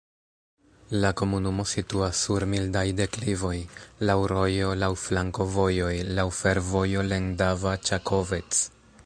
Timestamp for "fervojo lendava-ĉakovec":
6.41-8.67